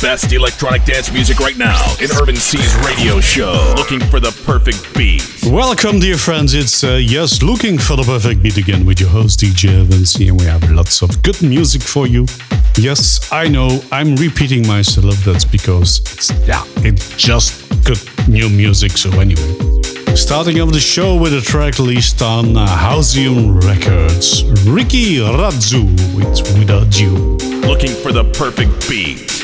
best 0.00 0.32
electronic 0.32 0.84
dance 0.84 1.12
music 1.12 1.40
right 1.40 1.56
now 1.56 1.82
in 2.00 2.08
Urban 2.20 2.36
C's 2.36 2.74
radio 2.86 3.20
show. 3.20 3.74
Looking 3.76 4.00
for 4.00 4.20
the 4.20 4.30
perfect 4.44 4.96
beat. 4.96 5.22
Welcome, 5.44 5.98
dear 5.98 6.16
friends. 6.16 6.54
It's 6.54 6.84
uh, 6.84 7.00
yes, 7.02 7.42
looking 7.42 7.78
for 7.78 7.96
the 7.96 8.04
perfect 8.04 8.42
beat 8.42 8.56
again 8.56 8.86
with 8.86 9.00
your 9.00 9.10
host 9.10 9.40
DJ 9.40 9.84
Vinci, 9.84 10.28
and 10.28 10.38
we 10.38 10.46
have 10.46 10.70
lots 10.70 11.02
of 11.02 11.22
good 11.22 11.42
music 11.42 11.82
for 11.82 12.06
you. 12.06 12.26
Yes, 12.76 13.30
I 13.32 13.48
know 13.48 13.80
I'm 13.90 14.14
repeating 14.16 14.66
myself. 14.66 15.16
That's 15.24 15.44
because 15.44 15.98
it's 16.12 16.30
yeah, 16.46 16.62
it's 16.78 17.16
just 17.16 17.68
good 17.84 18.00
new 18.28 18.48
music. 18.48 18.92
So 18.92 19.10
anyway, 19.18 19.50
starting 20.14 20.60
off 20.60 20.70
the 20.72 20.80
show 20.80 21.16
with 21.16 21.34
a 21.34 21.40
track 21.40 21.78
released 21.78 22.22
on 22.22 22.54
Houseium 22.54 23.62
Records, 23.64 24.44
Ricky 24.64 25.16
Radzu 25.16 25.84
with 26.14 26.58
Without 26.58 26.98
You. 27.00 27.36
Looking 27.66 27.90
for 28.02 28.12
the 28.12 28.24
perfect 28.32 28.88
beat. 28.88 29.37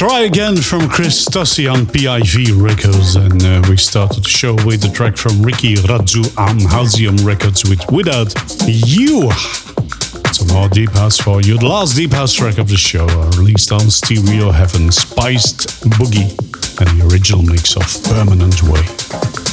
Try 0.00 0.20
Again 0.20 0.56
from 0.56 0.88
Chris 0.88 1.26
Tossi 1.26 1.70
on 1.70 1.84
PIV 1.84 2.58
Records. 2.58 3.16
And 3.16 3.44
uh, 3.44 3.62
we 3.68 3.76
started 3.76 4.24
the 4.24 4.30
show 4.30 4.54
with 4.64 4.82
a 4.86 4.88
track 4.90 5.18
from 5.18 5.42
Ricky 5.42 5.74
Radzu 5.74 6.24
on 6.38 6.58
Halcyon 6.58 7.16
Records 7.16 7.68
with 7.68 7.84
Without 7.92 8.32
You. 8.66 9.30
Some 10.32 10.48
more 10.54 10.70
Deep 10.70 10.92
House 10.92 11.18
for 11.18 11.42
you. 11.42 11.58
The 11.58 11.66
last 11.66 11.96
Deep 11.96 12.12
House 12.12 12.32
track 12.32 12.56
of 12.56 12.70
the 12.70 12.78
show, 12.78 13.04
uh, 13.04 13.30
released 13.36 13.72
on 13.72 13.90
Stereo 13.90 14.50
Heaven, 14.50 14.90
Spiced 14.90 15.68
Boogie, 15.90 16.30
and 16.80 16.98
the 16.98 17.06
original 17.12 17.42
mix 17.42 17.76
of 17.76 17.84
Permanent 18.04 18.62
Way. 18.62 19.49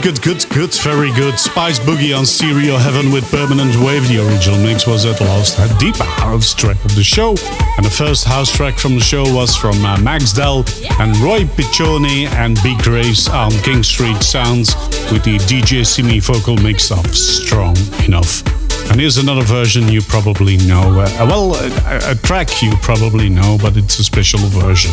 Good, 0.00 0.02
good, 0.02 0.22
good, 0.22 0.50
good, 0.50 0.74
very 0.74 1.12
good. 1.12 1.38
Spice 1.38 1.78
Boogie 1.78 2.16
on 2.16 2.24
Stereo 2.24 2.76
Heaven 2.76 3.12
with 3.12 3.28
Permanent 3.30 3.74
Wave. 3.76 4.08
The 4.08 4.26
original 4.26 4.58
mix 4.58 4.86
was 4.86 5.04
at 5.04 5.20
last 5.20 5.58
a 5.58 5.78
deep 5.78 5.96
house 5.96 6.54
track 6.54 6.82
of 6.84 6.94
the 6.94 7.02
show. 7.02 7.30
And 7.76 7.84
the 7.84 7.90
first 7.90 8.24
house 8.24 8.50
track 8.50 8.78
from 8.78 8.94
the 8.94 9.00
show 9.00 9.22
was 9.34 9.56
from 9.56 9.84
uh, 9.84 9.98
Max 10.00 10.32
Dell 10.32 10.64
and 11.00 11.16
Roy 11.18 11.40
Piccioni 11.40 12.26
and 12.26 12.56
Big 12.62 12.78
Grace 12.78 13.28
on 13.28 13.50
King 13.62 13.82
Street 13.82 14.22
Sounds 14.22 14.74
with 15.10 15.24
the 15.24 15.36
DJ 15.50 15.84
Simi 15.84 16.20
vocal 16.20 16.56
mix 16.56 16.90
of 16.90 17.14
Strong 17.14 17.76
Enough. 18.04 18.42
And 18.90 19.00
here's 19.00 19.18
another 19.18 19.42
version 19.42 19.88
you 19.88 20.00
probably 20.00 20.56
know. 20.58 21.00
Uh, 21.00 21.26
well, 21.26 21.54
a, 21.56 22.12
a 22.12 22.14
track 22.14 22.62
you 22.62 22.72
probably 22.82 23.28
know, 23.28 23.58
but 23.60 23.76
it's 23.76 23.98
a 23.98 24.04
special 24.04 24.40
version 24.40 24.92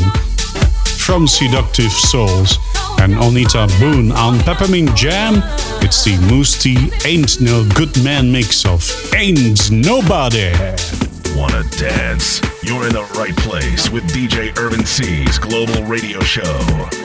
from 1.10 1.28
Seductive 1.28 1.92
Souls 1.92 2.60
and 3.02 3.16
Onita 3.16 3.68
Boone 3.80 4.12
on 4.12 4.38
Peppermint 4.42 4.96
Jam. 4.96 5.42
It's 5.82 6.04
the 6.04 6.16
Mousse 6.30 6.62
T 6.62 6.92
Ain't 7.04 7.42
No 7.42 7.68
Good 7.74 8.04
Man 8.04 8.32
mix 8.32 8.64
of 8.64 8.88
Ain't 9.16 9.72
Nobody. 9.72 10.52
Wanna 11.36 11.64
dance? 11.80 12.42
You're 12.62 12.86
in 12.86 12.94
the 12.94 13.10
right 13.18 13.36
place 13.38 13.90
with 13.90 14.04
DJ 14.14 14.56
Irvin 14.60 14.86
C's 14.86 15.40
global 15.40 15.82
radio 15.86 16.20
show. 16.20 16.60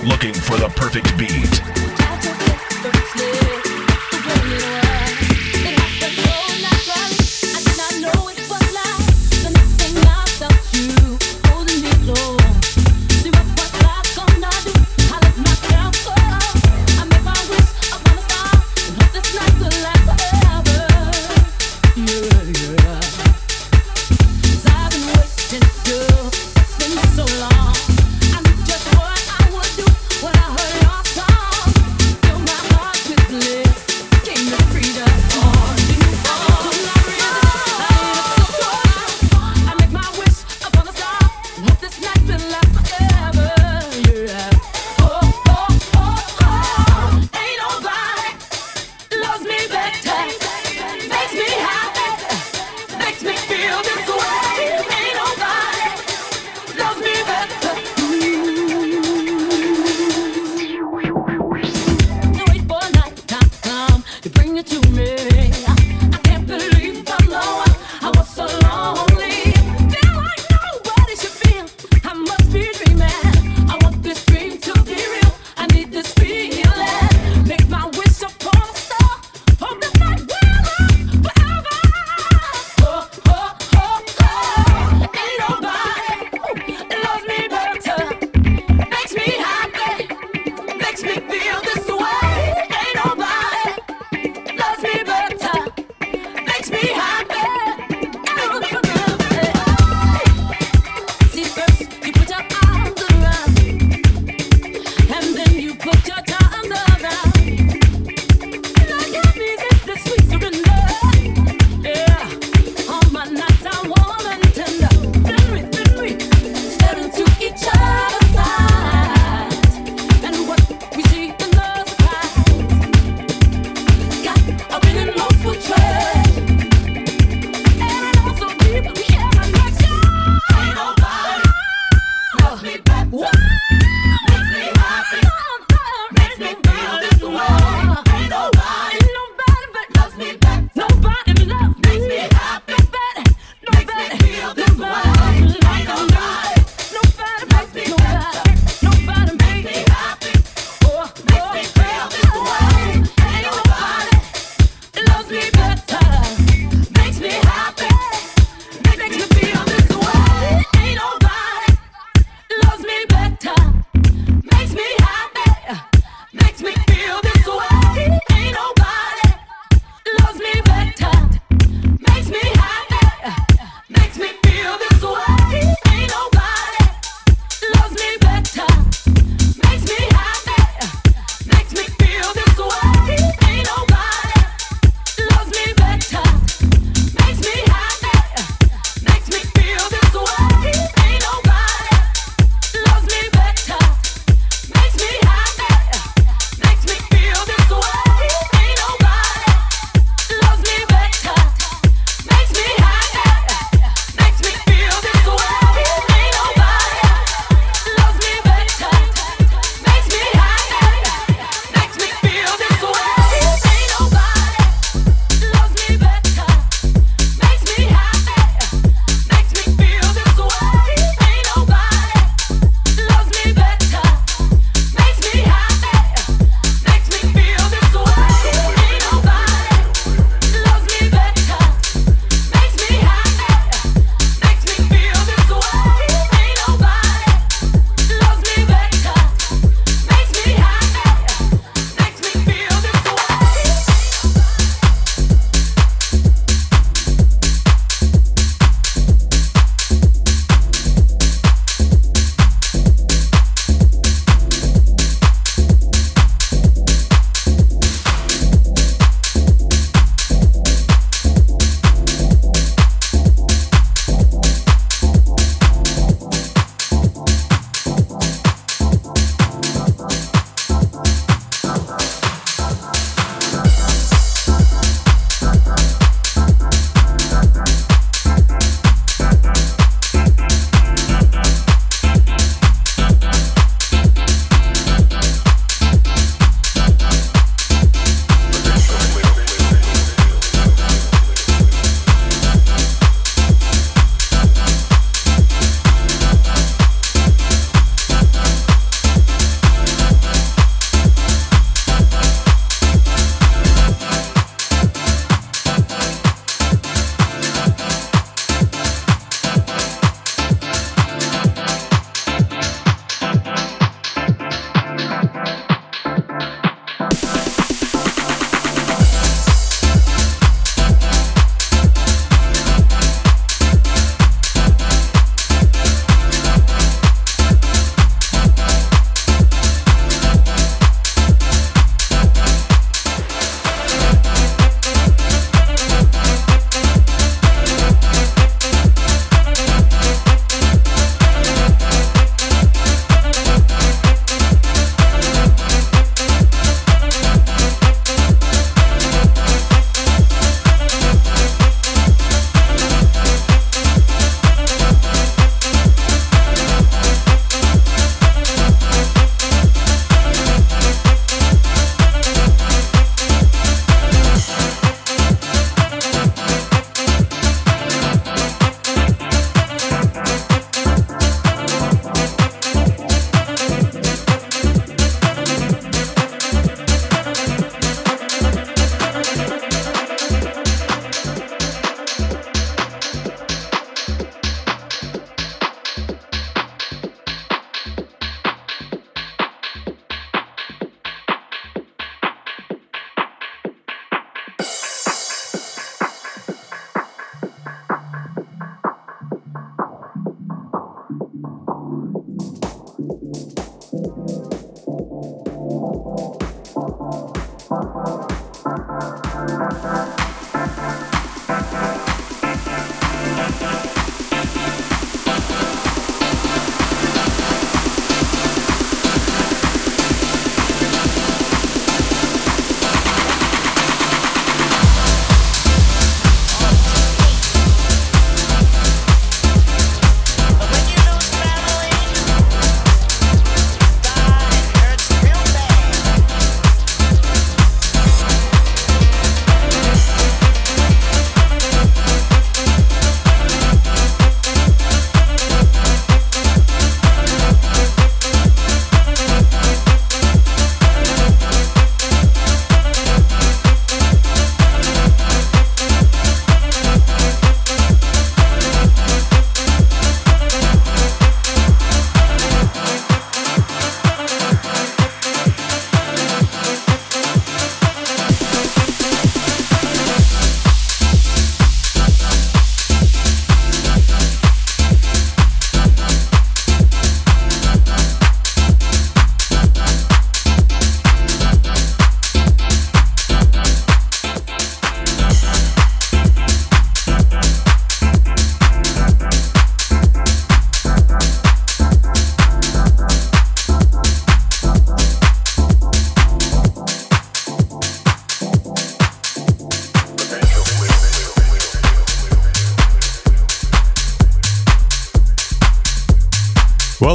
Looking 0.04 0.34
for 0.34 0.58
the 0.58 0.70
perfect 0.76 1.16
beat. 1.16 2.03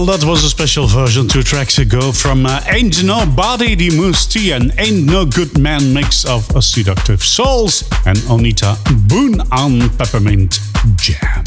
That 0.09 0.25
was 0.25 0.43
a 0.43 0.49
special 0.49 0.87
version 0.87 1.27
two 1.27 1.43
tracks 1.43 1.77
ago 1.77 2.11
from 2.11 2.47
uh, 2.47 2.63
Ain't 2.67 3.03
Nobody 3.03 3.75
the 3.75 3.95
Mousse 3.95 4.25
T 4.25 4.51
and 4.53 4.73
Ain't 4.79 5.05
No 5.05 5.23
Good 5.23 5.59
Man 5.59 5.93
mix 5.93 6.25
of 6.25 6.49
a 6.55 6.63
Seductive 6.63 7.23
Souls 7.23 7.83
and 8.07 8.17
Onita 8.25 8.75
Boone 9.07 9.39
on 9.51 9.87
Peppermint 9.97 10.59
Jam. 10.95 11.43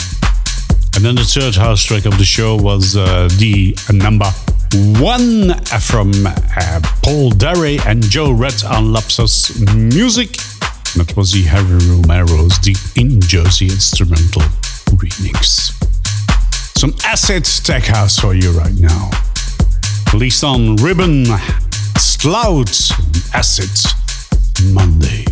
And 0.95 1.05
then 1.05 1.17
the 1.17 1.25
third 1.25 1.57
house 1.57 1.83
track 1.83 2.05
of 2.07 2.17
the 2.19 2.25
show 2.25 2.55
was 2.55 2.97
uh, 2.97 3.29
the 3.37 3.77
number 3.93 4.31
one 5.03 5.59
from 5.81 6.13
uh, 6.25 6.81
Paul 7.03 7.31
Derry 7.31 7.81
and 7.85 8.01
Joe 8.01 8.31
Red 8.31 8.63
on 8.63 8.93
Lapsus 8.93 9.59
Music. 9.75 10.37
That 10.95 11.13
was 11.17 11.33
the 11.33 11.43
Harry 11.43 11.79
Romero's 11.91 12.61
The 12.61 12.77
In 12.95 13.21
Jersey 13.21 13.67
Instrumental 13.67 14.43
acid 17.13 17.45
tech 17.45 17.83
house 17.83 18.19
for 18.19 18.33
you 18.33 18.51
right 18.53 18.73
now. 18.81 19.11
Released 20.15 20.43
on 20.43 20.77
Ribbon, 20.77 21.27
Slout, 21.99 22.71
Acid 23.35 23.69
Mondays. 24.73 25.32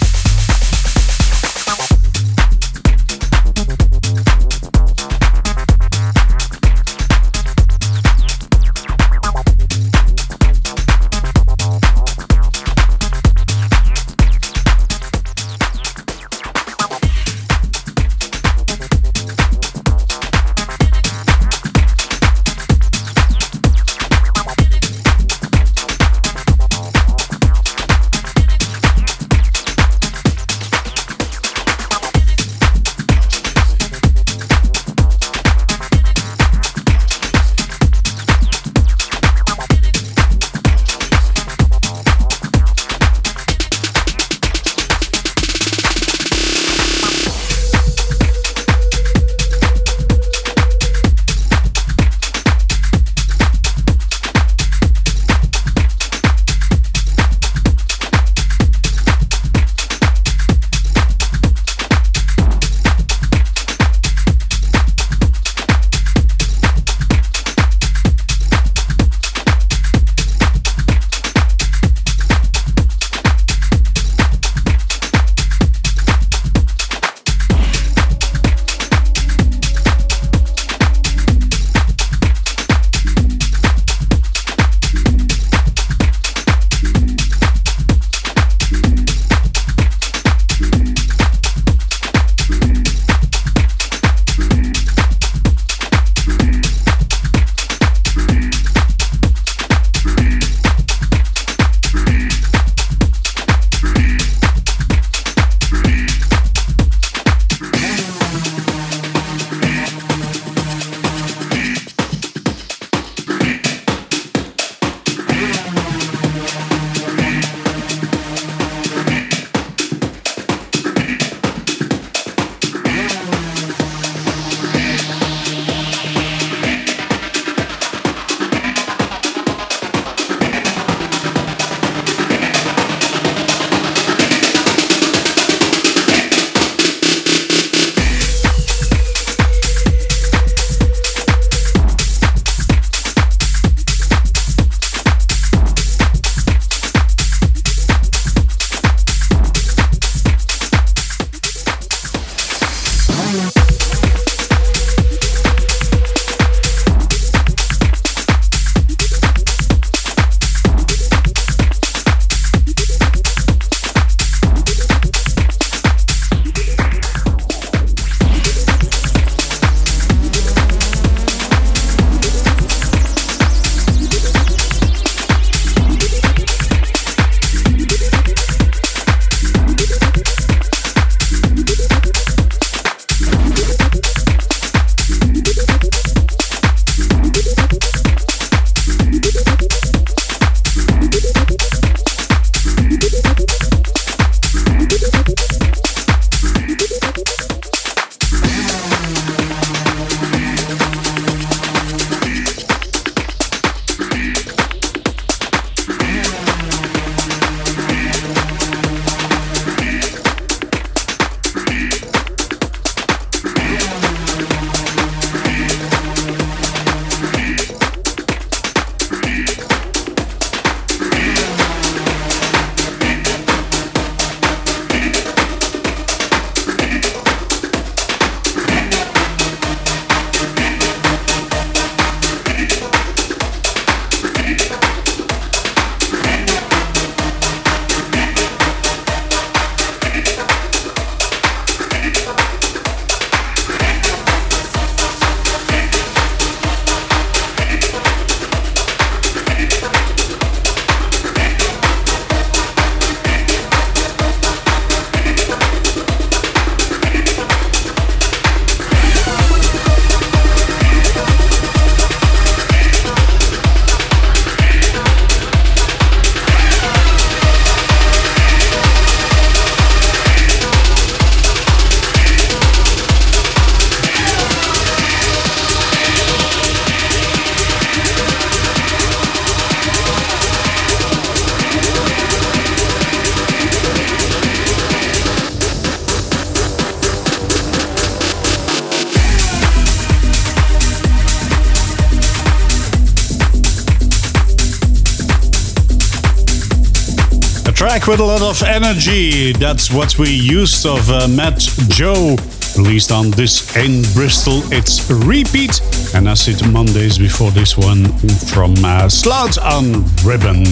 With 298.11 298.19
a 298.19 298.25
lot 298.25 298.41
of 298.41 298.61
energy. 298.63 299.53
That's 299.53 299.89
what 299.89 300.19
we 300.19 300.29
used 300.29 300.85
of 300.85 301.09
uh, 301.09 301.29
Matt 301.29 301.59
Joe, 301.87 302.35
released 302.75 303.09
on 303.09 303.31
this 303.31 303.73
in 303.77 304.01
Bristol. 304.13 304.61
It's 304.73 305.09
Repeat, 305.09 305.79
and 306.13 306.27
I 306.27 306.33
said 306.33 306.61
Mondays 306.73 307.17
before 307.17 307.51
this 307.51 307.77
one 307.77 308.11
from 308.51 308.73
uh, 308.83 309.07
Slout 309.07 309.57
on 309.59 310.03
Ribbon. 310.25 310.65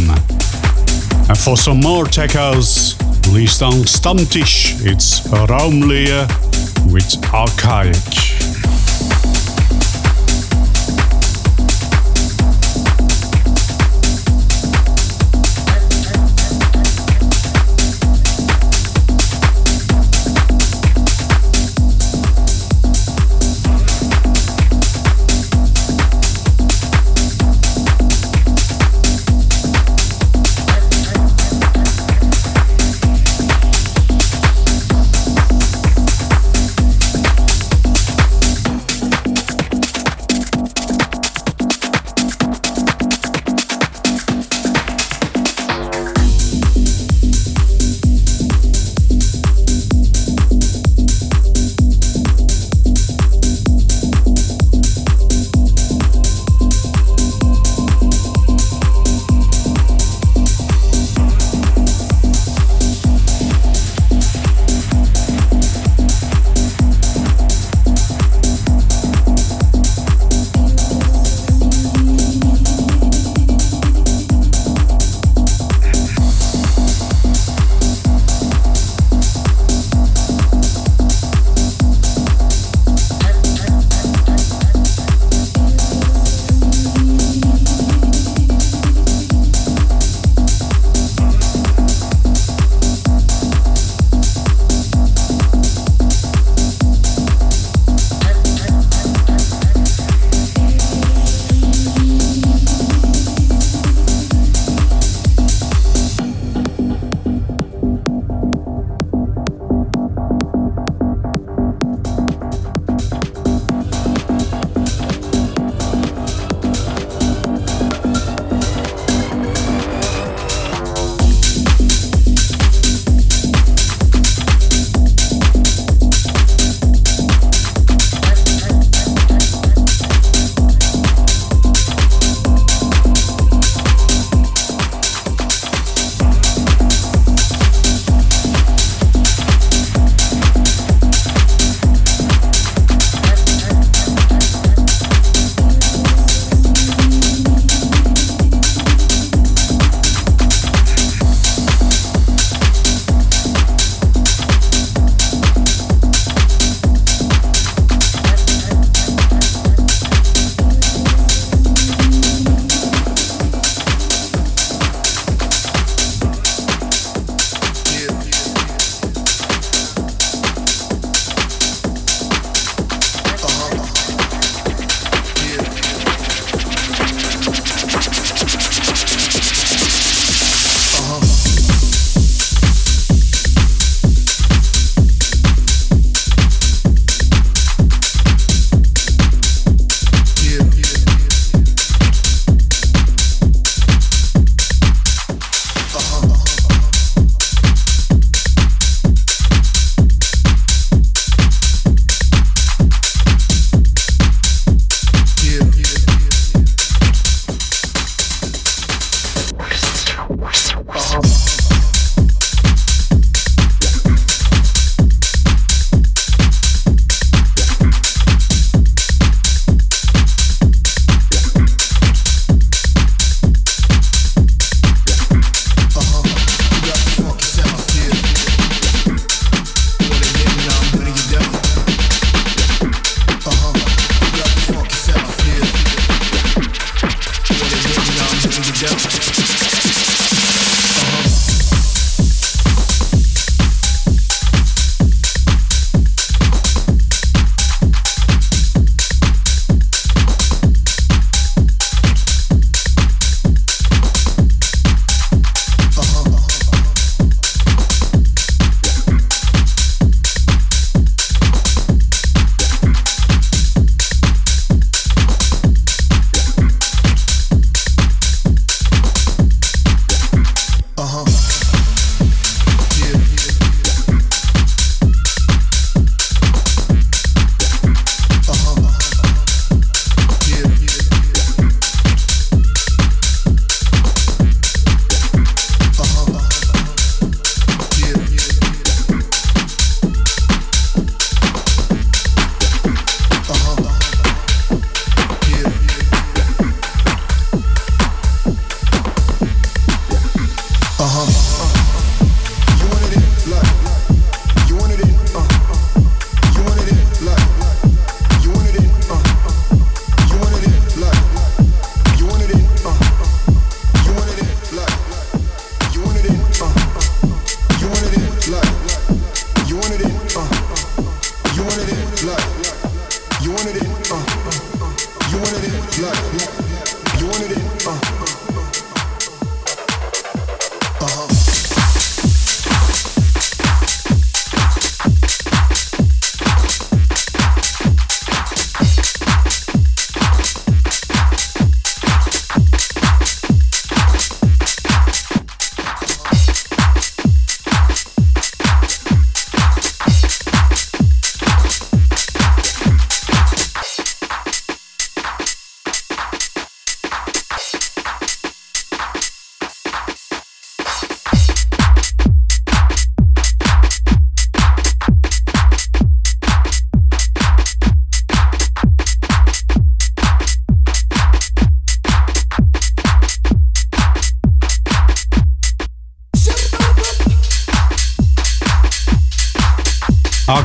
And 1.29 1.37
for 1.37 1.55
some 1.55 1.79
more 1.79 2.03
tech 2.05 2.31
house, 2.31 3.01
released 3.27 3.61
on 3.61 3.85
Stammtisch, 3.85 4.85
it's 4.85 5.21
Raumleer 5.29 6.27
with 6.91 7.07
Archaic. 7.33 7.95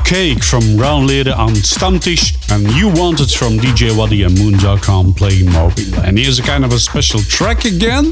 Cake 0.04 0.44
from 0.44 0.76
Round 0.76 1.06
Leader 1.06 1.32
on 1.32 1.50
Stammtisch, 1.50 2.36
and 2.52 2.70
You 2.72 2.88
Want 2.88 3.20
It 3.20 3.30
from 3.30 3.58
DJ 3.58 3.96
Waddy 3.96 4.22
and 4.22 4.38
Moon.com 4.38 5.14
playing 5.14 5.50
Mobile. 5.50 5.98
And 6.04 6.18
here's 6.18 6.38
a 6.38 6.42
kind 6.42 6.64
of 6.64 6.72
a 6.72 6.78
special 6.78 7.20
track 7.20 7.64
again. 7.64 8.10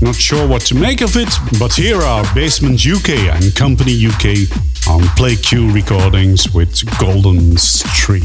Not 0.00 0.14
sure 0.14 0.48
what 0.48 0.62
to 0.62 0.74
make 0.74 1.02
of 1.02 1.16
it, 1.16 1.28
but 1.58 1.74
here 1.74 2.00
are 2.00 2.24
Basement 2.34 2.86
UK 2.86 3.10
and 3.34 3.54
Company 3.54 4.06
UK 4.06 4.48
on 4.88 5.02
Play 5.14 5.36
Q 5.36 5.70
recordings 5.70 6.52
with 6.54 6.82
Golden 6.98 7.58
Street. 7.58 8.24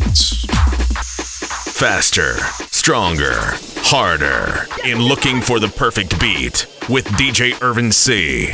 Faster, 1.75 2.37
stronger, 2.71 3.35
harder 3.83 4.65
in 4.85 4.99
looking 4.99 5.41
for 5.41 5.59
the 5.59 5.67
perfect 5.67 6.19
beat 6.19 6.65
with 6.89 7.05
DJ 7.09 7.61
Irvin 7.61 7.91
C. 7.91 8.53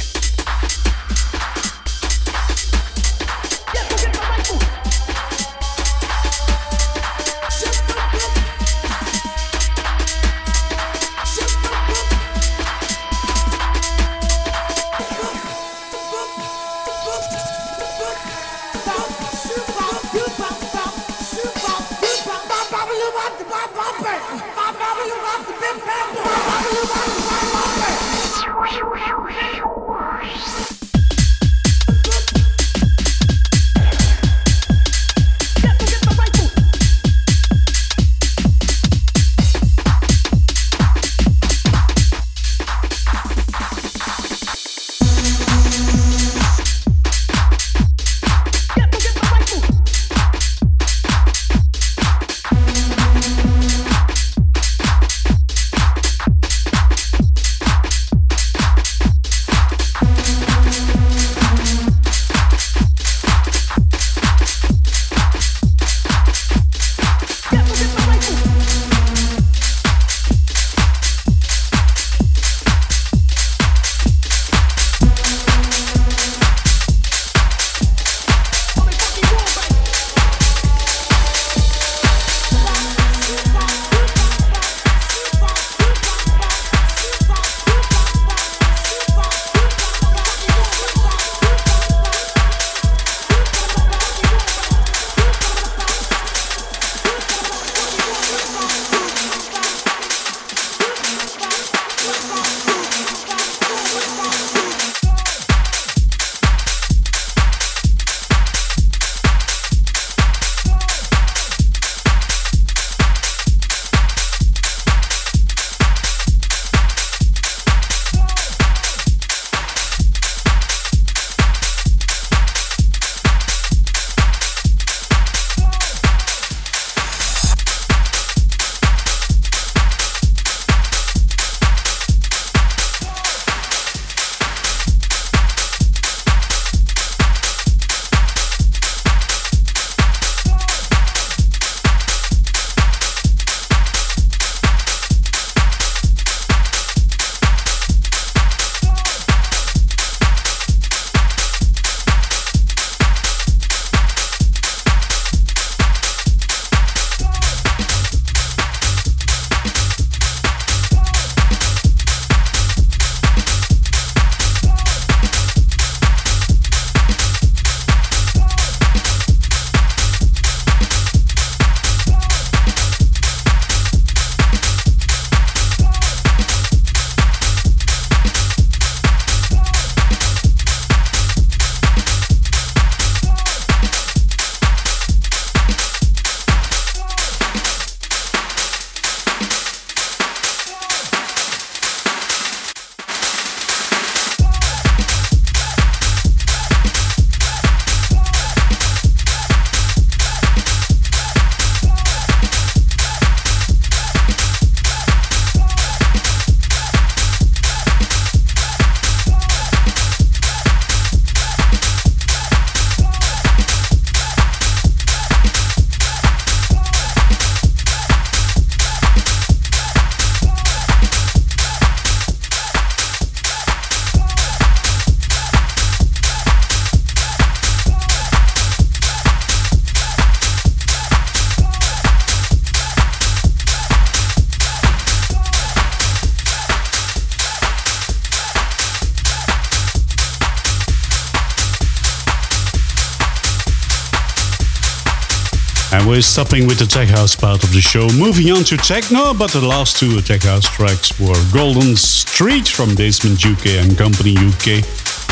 we're 246.13 246.21
stopping 246.21 246.67
with 246.67 246.77
the 246.77 246.85
tech 246.85 247.07
house 247.07 247.35
part 247.35 247.63
of 247.63 247.73
the 247.73 247.81
show. 247.81 248.07
Moving 248.19 248.51
on 248.51 248.63
to 248.65 248.77
techno, 248.77 249.33
but 249.33 249.49
the 249.51 249.65
last 249.65 249.97
two 249.97 250.21
tech 250.21 250.43
house 250.43 250.63
tracks 250.63 251.19
were 251.19 251.33
Golden 251.51 251.95
Street 251.95 252.67
from 252.67 252.93
Basement 252.93 253.43
UK 253.43 253.81
and 253.81 253.97
Company 253.97 254.37
UK 254.37 254.85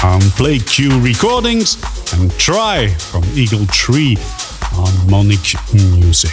on 0.03 0.21
Play 0.41 0.57
Q 0.57 0.99
Recordings 0.99 1.77
and 2.15 2.31
Try 2.39 2.87
from 2.87 3.23
Eagle 3.35 3.67
Tree 3.67 4.17
on 4.73 4.91
Monic 5.07 5.53
Music. 5.71 6.31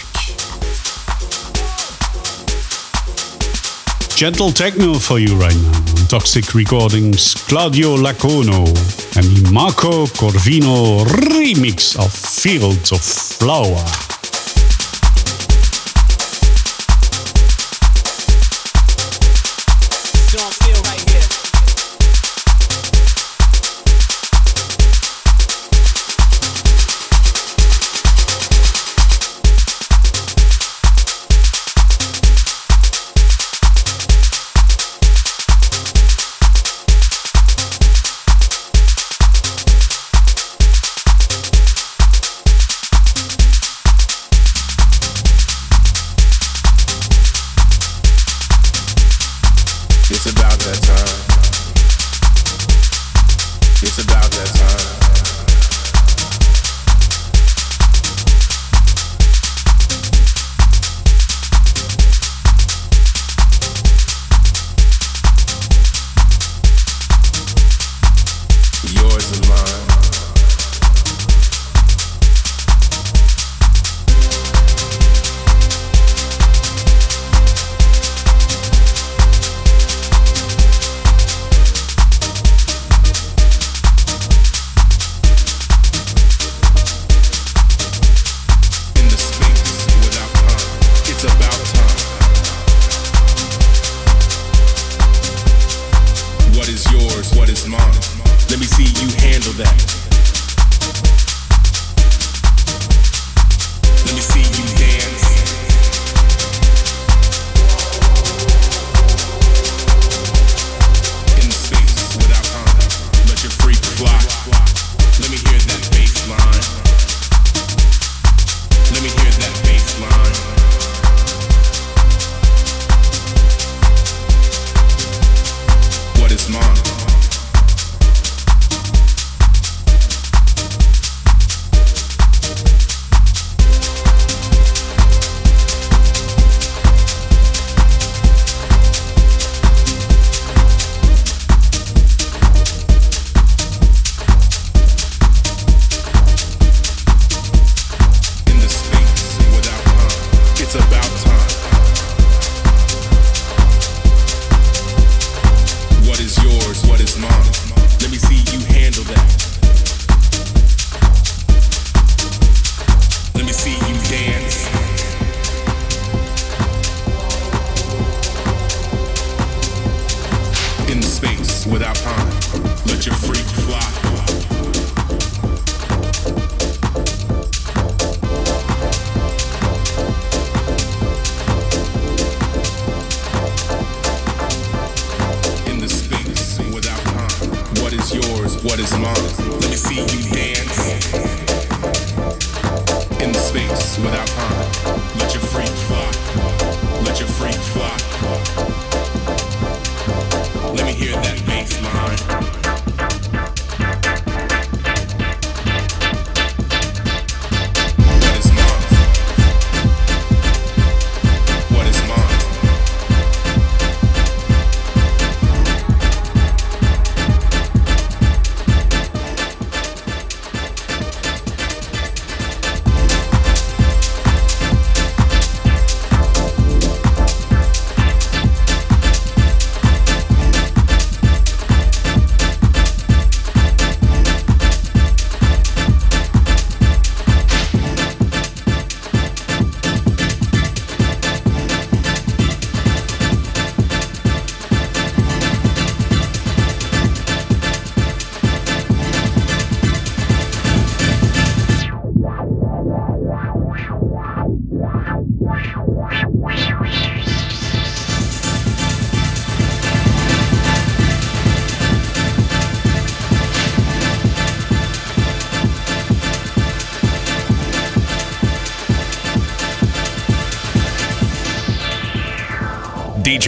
gentle 4.17 4.51
techno 4.51 4.95
for 4.95 5.21
you 5.21 5.37
right 5.37 5.55
now 5.55 5.79
on 5.79 6.09
Toxic 6.09 6.55
Recordings, 6.55 7.35
Claudio 7.47 7.97
Lacono 7.97 8.65
and 9.15 9.53
Marco 9.53 10.07
Corvino 10.07 11.05
remix 11.05 11.97
of 11.97 12.11
Fields 12.13 12.91
of 12.93 13.01
Flower. 13.01 14.08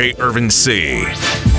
DJ 0.01 0.18
Irvin 0.18 0.48
C. 0.48 1.49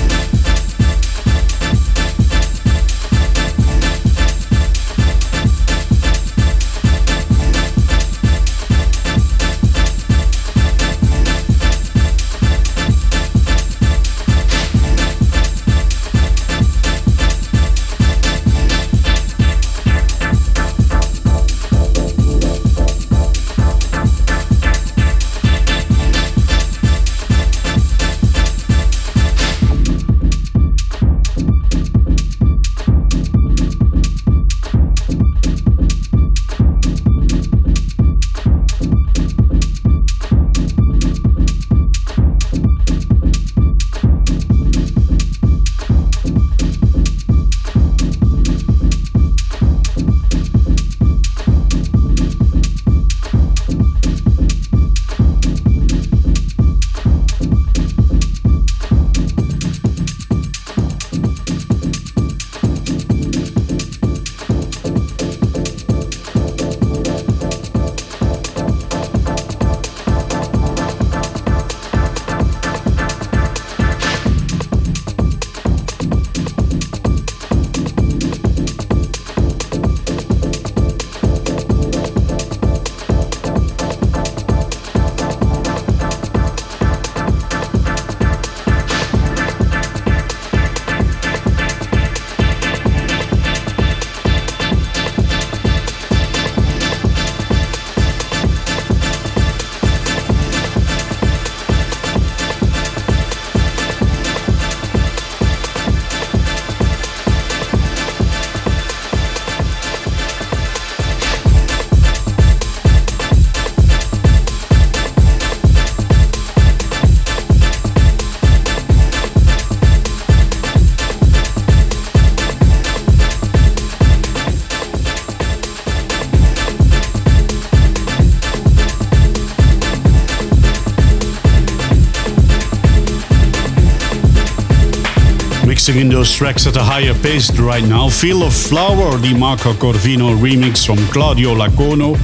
in 135.95 136.09
those 136.09 136.31
tracks 136.33 136.67
at 136.67 136.75
a 136.75 136.83
higher 136.83 137.13
pace 137.13 137.49
right 137.59 137.83
now. 137.83 138.09
Feel 138.09 138.43
of 138.43 138.53
Flower, 138.53 139.17
the 139.17 139.33
Marco 139.33 139.73
Corvino 139.73 140.37
remix 140.37 140.85
from 140.85 140.97
Claudio 141.07 141.53
Lacono, 141.55 142.15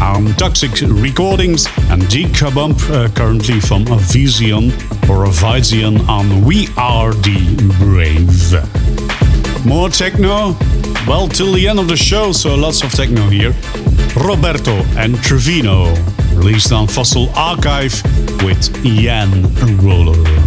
um, 0.00 0.32
Toxic 0.34 0.70
Recordings, 0.80 1.66
and 1.90 2.02
Deca 2.02 2.54
Bump, 2.54 2.78
uh, 2.90 3.08
currently 3.14 3.60
from 3.60 3.86
a 3.88 3.98
Vision 3.98 4.72
or 5.10 5.24
a 5.24 5.30
Vision 5.30 6.00
on 6.08 6.44
We 6.44 6.68
Are 6.76 7.12
the 7.12 7.38
Brave. 7.78 8.52
More 9.66 9.90
techno? 9.90 10.56
Well, 11.06 11.28
till 11.28 11.52
the 11.52 11.68
end 11.68 11.78
of 11.78 11.88
the 11.88 11.96
show, 11.96 12.32
so 12.32 12.54
lots 12.54 12.82
of 12.82 12.92
techno 12.92 13.28
here. 13.28 13.54
Roberto 14.16 14.74
and 14.96 15.16
Trevino, 15.16 15.94
released 16.34 16.72
on 16.72 16.86
Fossil 16.86 17.28
Archive 17.34 17.94
with 18.42 18.84
Ian 18.84 19.54
Roller. 19.78 20.41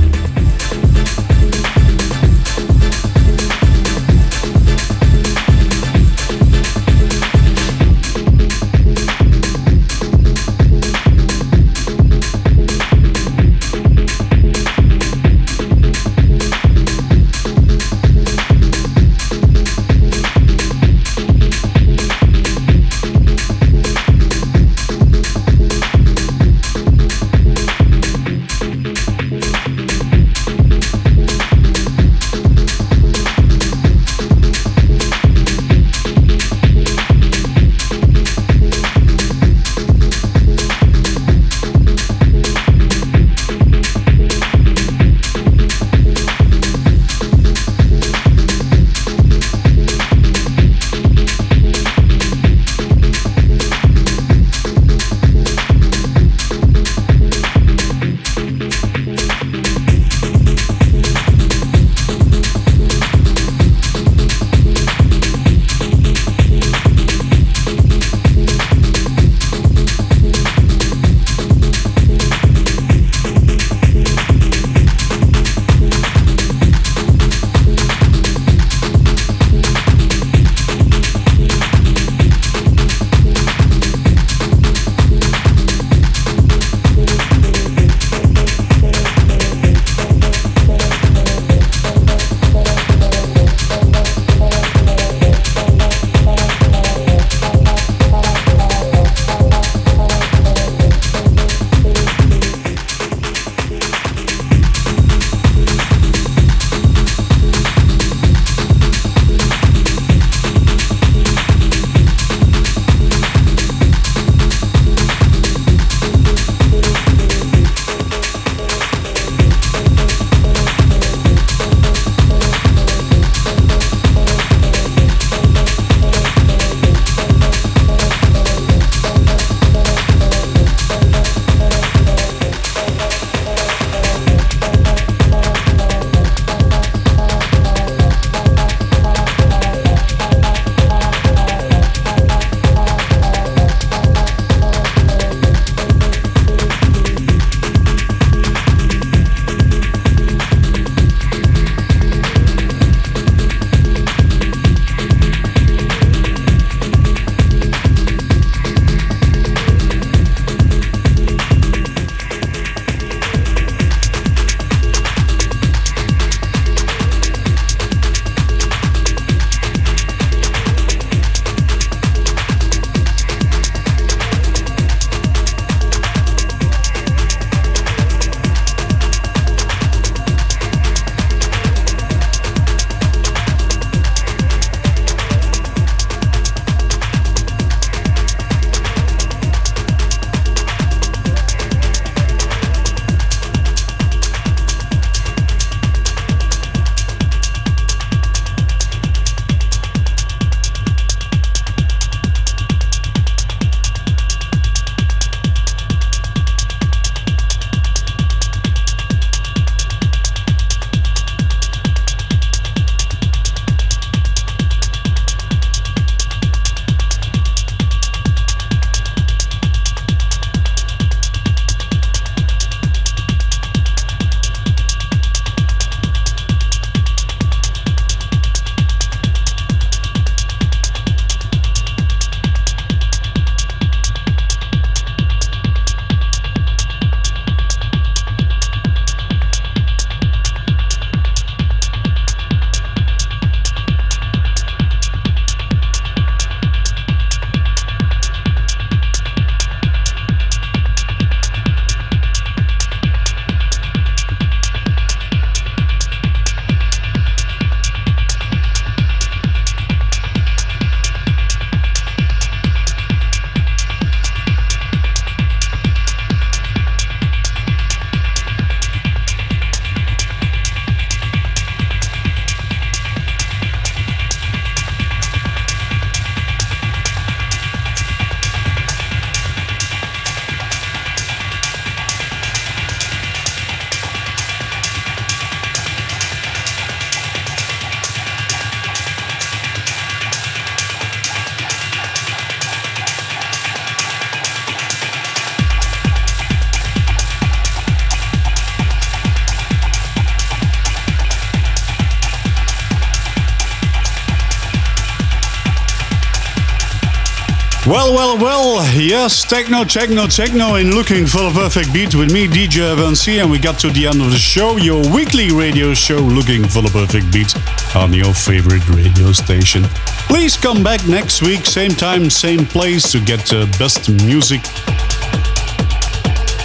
Well, 307.87 308.15
well, 308.15 308.35
well, 308.39 308.97
yes, 308.97 309.43
techno, 309.43 309.83
techno, 309.83 310.25
techno, 310.25 310.73
and 310.73 310.95
looking 310.95 311.27
for 311.27 311.37
the 311.37 311.51
perfect 311.53 311.93
beat 311.93 312.15
with 312.15 312.33
me, 312.33 312.47
DJ 312.47 312.79
Irvin 312.79 313.15
C. 313.15 313.37
And 313.37 313.51
we 313.51 313.59
got 313.59 313.77
to 313.81 313.91
the 313.91 314.07
end 314.07 314.21
of 314.21 314.31
the 314.31 314.39
show, 314.39 314.77
your 314.77 315.07
weekly 315.13 315.51
radio 315.51 315.93
show, 315.93 316.17
looking 316.17 316.67
for 316.67 316.81
the 316.81 316.89
perfect 316.89 317.31
beat 317.31 317.53
on 317.95 318.11
your 318.11 318.33
favorite 318.33 318.89
radio 318.89 319.31
station. 319.33 319.83
Please 320.27 320.57
come 320.57 320.83
back 320.83 321.07
next 321.07 321.43
week, 321.43 321.67
same 321.67 321.91
time, 321.91 322.27
same 322.31 322.65
place 322.65 323.11
to 323.11 323.19
get 323.19 323.41
the 323.41 323.67
best 323.77 324.09
music. 324.25 324.65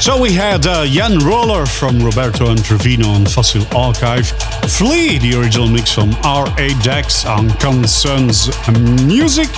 So 0.01 0.19
we 0.19 0.33
had 0.33 0.67
uh, 0.67 0.87
Jan 0.87 1.19
Roller 1.19 1.67
from 1.67 1.99
Roberto 1.99 2.49
and 2.49 2.65
Trevino 2.65 3.09
on 3.09 3.27
Fossil 3.27 3.67
Archive, 3.77 4.29
Flea, 4.71 5.19
the 5.19 5.39
original 5.39 5.69
mix 5.69 5.93
from 5.93 6.15
R.A. 6.25 6.71
Dax 6.83 7.27
on 7.27 7.51
Concerns 7.59 8.49
Music. 9.05 9.51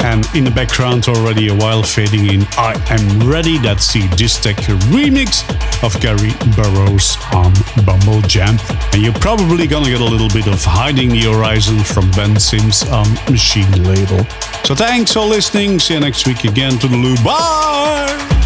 And 0.00 0.26
in 0.34 0.44
the 0.44 0.50
background, 0.50 1.08
already 1.08 1.48
a 1.48 1.54
while 1.54 1.82
fading 1.82 2.32
in 2.32 2.42
I 2.56 2.74
Am 2.90 3.28
Ready. 3.28 3.58
That's 3.58 3.92
the 3.92 4.00
Distech 4.16 4.56
remix 4.90 5.42
of 5.82 5.98
Gary 6.00 6.32
Burrows 6.56 7.16
on 7.34 7.52
Bumble 7.84 8.22
Jam. 8.22 8.56
And 8.92 9.02
you're 9.02 9.12
probably 9.14 9.66
gonna 9.66 9.90
get 9.90 10.00
a 10.00 10.04
little 10.04 10.28
bit 10.28 10.46
of 10.46 10.64
Hiding 10.64 11.10
the 11.10 11.22
Horizon 11.22 11.80
from 11.80 12.10
Ben 12.12 12.38
Sims 12.38 12.84
on 12.88 13.12
Machine 13.30 13.70
Label. 13.84 14.24
So 14.64 14.74
thanks 14.74 15.12
for 15.12 15.24
listening. 15.24 15.78
See 15.78 15.94
you 15.94 16.00
next 16.00 16.26
week 16.26 16.44
again 16.44 16.78
to 16.78 16.88
the 16.88 16.96
loop. 16.96 17.22
Bye! 17.24 18.37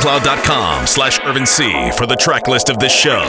soundcloud.com 0.00 0.86
slash 0.86 1.20
Irvin 1.20 1.46
C 1.46 1.90
for 1.96 2.06
the 2.06 2.16
track 2.16 2.48
list 2.48 2.70
of 2.70 2.78
this 2.78 2.92
show. 2.92 3.20